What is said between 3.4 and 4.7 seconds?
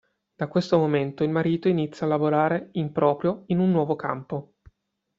in un nuovo campo.